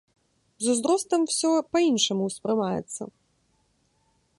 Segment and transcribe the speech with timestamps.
[0.63, 3.03] З узростам усё па-іншаму ўспрымаецца.